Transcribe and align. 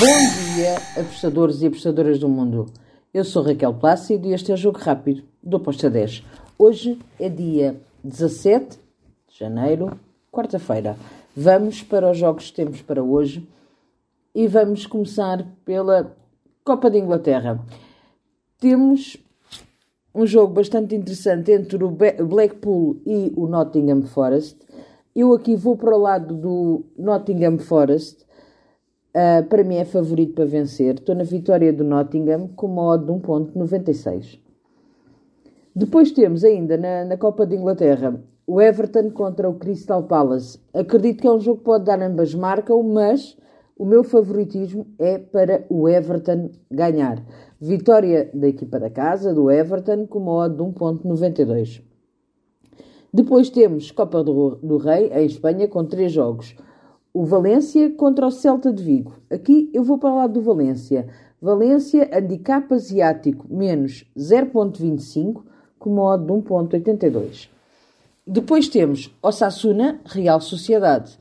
Bom 0.00 0.54
dia, 0.54 0.76
apostadores 0.96 1.60
e 1.60 1.66
apostadoras 1.66 2.20
do 2.20 2.28
mundo. 2.28 2.66
Eu 3.12 3.24
sou 3.24 3.42
Raquel 3.42 3.74
Plácido 3.74 4.28
e 4.28 4.32
este 4.32 4.52
é 4.52 4.54
o 4.54 4.56
Jogo 4.56 4.78
Rápido 4.78 5.24
do 5.42 5.56
Aposta 5.56 5.90
10. 5.90 6.24
Hoje 6.56 7.00
é 7.18 7.28
dia 7.28 7.80
17 8.04 8.78
de 9.26 9.36
janeiro, 9.36 9.98
quarta-feira. 10.30 10.96
Vamos 11.36 11.82
para 11.82 12.08
os 12.12 12.16
jogos 12.16 12.48
que 12.48 12.54
temos 12.54 12.80
para 12.80 13.02
hoje 13.02 13.44
e 14.32 14.46
vamos 14.46 14.86
começar 14.86 15.44
pela 15.64 16.16
Copa 16.62 16.88
de 16.88 16.98
Inglaterra. 16.98 17.60
Temos 18.60 19.16
um 20.14 20.24
jogo 20.24 20.54
bastante 20.54 20.94
interessante 20.94 21.50
entre 21.50 21.82
o 21.82 21.90
Blackpool 21.90 23.00
e 23.04 23.32
o 23.34 23.48
Nottingham 23.48 24.02
Forest. 24.02 24.58
Eu 25.12 25.32
aqui 25.32 25.56
vou 25.56 25.76
para 25.76 25.96
o 25.96 26.00
lado 26.00 26.36
do 26.36 26.84
Nottingham 26.96 27.58
Forest 27.58 28.27
Uh, 29.18 29.44
para 29.48 29.64
mim 29.64 29.74
é 29.74 29.84
favorito 29.84 30.34
para 30.34 30.44
vencer. 30.44 30.94
Estou 30.94 31.12
na 31.12 31.24
vitória 31.24 31.72
do 31.72 31.82
Nottingham 31.82 32.46
com 32.54 32.68
uma 32.68 32.84
odd 32.84 33.04
de 33.04 33.10
1.96. 33.10 34.38
Depois 35.74 36.12
temos 36.12 36.44
ainda 36.44 36.76
na, 36.76 37.04
na, 37.04 37.16
Copa 37.16 37.44
de 37.44 37.56
Inglaterra 37.56 38.22
o 38.46 38.60
Everton 38.60 39.10
contra 39.10 39.50
o 39.50 39.54
Crystal 39.54 40.04
Palace. 40.04 40.60
Acredito 40.72 41.20
que 41.20 41.26
é 41.26 41.32
um 41.32 41.40
jogo 41.40 41.58
que 41.58 41.64
pode 41.64 41.84
dar 41.84 42.00
ambas 42.00 42.32
marcam, 42.32 42.80
mas 42.84 43.36
o 43.76 43.84
meu 43.84 44.04
favoritismo 44.04 44.86
é 45.00 45.18
para 45.18 45.64
o 45.68 45.88
Everton 45.88 46.50
ganhar. 46.70 47.20
Vitória 47.60 48.30
da 48.32 48.46
equipa 48.46 48.78
da 48.78 48.88
casa, 48.88 49.34
do 49.34 49.50
Everton, 49.50 50.06
com 50.06 50.20
uma 50.20 50.44
odd 50.44 50.56
de 50.56 50.62
1.92. 50.62 51.82
Depois 53.12 53.50
temos 53.50 53.90
Copa 53.90 54.22
do, 54.22 54.54
do 54.62 54.76
Rei, 54.76 55.10
em 55.12 55.26
Espanha, 55.26 55.66
com 55.66 55.84
três 55.84 56.12
jogos 56.12 56.54
o 57.18 57.24
Valência 57.24 57.90
contra 57.90 58.28
o 58.28 58.30
Celta 58.30 58.72
de 58.72 58.80
Vigo. 58.80 59.14
Aqui 59.28 59.68
eu 59.74 59.82
vou 59.82 59.98
para 59.98 60.12
o 60.12 60.16
lado 60.18 60.34
do 60.34 60.40
Valência. 60.40 61.08
Valência, 61.42 62.08
handicap 62.16 62.72
asiático, 62.72 63.44
menos 63.50 64.04
0.25, 64.16 65.42
com 65.80 65.90
modo 65.90 66.24
de 66.24 66.48
1.82. 66.48 67.48
Depois 68.24 68.68
temos 68.68 69.12
Osasuna, 69.20 70.00
Real 70.04 70.40
Sociedade. 70.40 71.18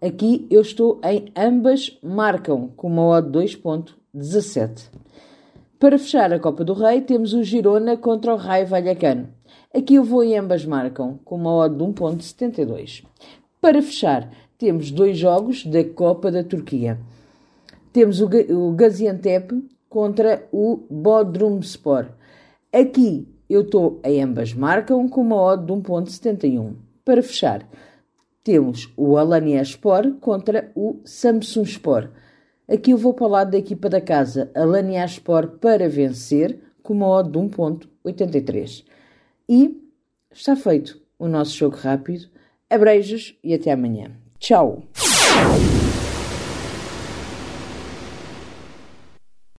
Aqui 0.00 0.46
eu 0.48 0.60
estou 0.60 1.00
em 1.02 1.32
ambas 1.36 1.98
marcam, 2.04 2.68
com 2.76 2.86
uma 2.86 3.04
odd 3.04 3.36
2.17. 3.36 4.90
Para 5.76 5.98
fechar 5.98 6.32
a 6.32 6.38
Copa 6.38 6.62
do 6.62 6.72
Rei, 6.72 7.00
temos 7.00 7.34
o 7.34 7.42
Girona 7.42 7.96
contra 7.96 8.32
o 8.32 8.36
Raio 8.36 8.68
Vallecano. 8.68 9.28
Aqui 9.74 9.96
eu 9.96 10.04
vou 10.04 10.22
em 10.22 10.38
ambas 10.38 10.64
marcam, 10.64 11.18
com 11.24 11.34
uma 11.34 11.52
odd 11.52 11.76
de 11.76 11.82
1.72. 11.82 13.02
Para 13.60 13.82
fechar, 13.82 14.30
temos 14.62 14.92
dois 14.92 15.18
jogos 15.18 15.66
da 15.66 15.82
Copa 15.82 16.30
da 16.30 16.44
Turquia. 16.44 16.96
Temos 17.92 18.20
o, 18.20 18.28
o 18.28 18.70
Gaziantep 18.74 19.60
contra 19.88 20.46
o 20.52 20.84
Bodrumspor. 20.88 22.06
Aqui 22.72 23.26
eu 23.50 23.62
estou 23.62 24.00
em 24.04 24.22
ambas 24.22 24.54
marcam 24.54 25.08
com 25.08 25.20
uma 25.20 25.34
odd 25.34 25.66
de 25.66 25.72
1.71. 25.72 26.74
Para 27.04 27.24
fechar, 27.24 27.68
temos 28.44 28.88
o 28.96 29.16
Alaniaspor 29.16 30.12
contra 30.20 30.70
o 30.76 31.00
Samsungspor. 31.04 32.10
Aqui 32.68 32.92
eu 32.92 32.96
vou 32.96 33.14
para 33.14 33.26
o 33.26 33.30
lado 33.30 33.50
da 33.50 33.58
equipa 33.58 33.88
da 33.88 34.00
casa 34.00 34.48
Alaniaspor 34.54 35.58
para 35.58 35.88
vencer 35.88 36.56
com 36.84 36.94
uma 36.94 37.08
odd 37.08 37.32
de 37.32 37.38
1.83. 37.40 38.84
E 39.48 39.90
está 40.30 40.54
feito 40.54 41.02
o 41.18 41.26
nosso 41.26 41.56
jogo 41.56 41.74
rápido. 41.74 42.28
Abreijos 42.70 43.36
e 43.42 43.52
até 43.54 43.72
amanhã. 43.72 44.22
Tchau! 44.42 44.82